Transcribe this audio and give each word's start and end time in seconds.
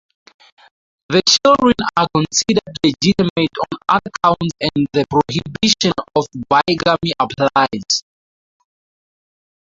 The 1.09 1.21
children 1.43 1.75
are 1.95 2.07
considered 2.15 2.75
legitimate 2.83 3.51
on 3.71 3.77
other 3.87 4.09
counts 4.23 4.51
and 4.59 4.87
the 4.93 5.05
prohibition 5.11 5.93
of 6.15 6.25
bigamy 6.65 7.13
applies. 7.19 8.01